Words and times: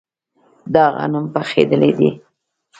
دا 0.73 0.83
غنم 0.95 1.25
پخیدلي 1.35 1.91
دي. 1.97 2.09